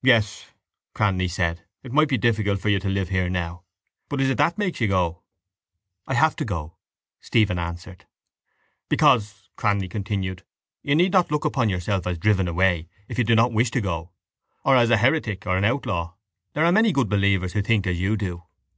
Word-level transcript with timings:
—Yes, 0.00 0.46
Cranly 0.94 1.30
said. 1.30 1.60
It 1.82 1.92
might 1.92 2.08
be 2.08 2.16
difficult 2.16 2.60
for 2.62 2.70
you 2.70 2.78
to 2.78 2.88
live 2.88 3.10
here 3.10 3.28
now. 3.28 3.64
But 4.08 4.22
is 4.22 4.30
it 4.30 4.38
that 4.38 4.56
makes 4.56 4.80
you 4.80 4.88
go? 4.88 5.20
—I 6.06 6.14
have 6.14 6.34
to 6.36 6.46
go, 6.46 6.78
Stephen 7.20 7.58
answered. 7.58 8.06
—Because, 8.88 9.50
Cranly 9.58 9.90
continued, 9.90 10.44
you 10.82 10.94
need 10.94 11.12
not 11.12 11.30
look 11.30 11.44
upon 11.44 11.68
yourself 11.68 12.06
as 12.06 12.16
driven 12.16 12.48
away 12.48 12.88
if 13.06 13.18
you 13.18 13.24
do 13.24 13.34
not 13.34 13.52
wish 13.52 13.70
to 13.72 13.82
go 13.82 14.12
or 14.64 14.76
as 14.76 14.88
a 14.88 14.96
heretic 14.96 15.46
or 15.46 15.58
an 15.58 15.64
outlaw. 15.66 16.14
There 16.54 16.64
are 16.64 16.72
many 16.72 16.90
good 16.90 17.10
believers 17.10 17.52
who 17.52 17.60
think 17.60 17.86
as 17.86 18.00
you 18.00 18.16
do. 18.16 18.44